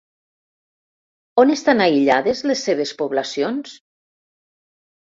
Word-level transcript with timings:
On 1.43 1.53
estan 1.57 1.85
aïllades 1.87 2.43
les 2.49 2.67
seves 2.71 2.97
poblacions? 3.05 3.79